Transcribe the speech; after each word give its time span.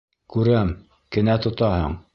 Күрәм, 0.35 0.71
кенә 1.17 1.37
тотаһың!.. 1.47 2.05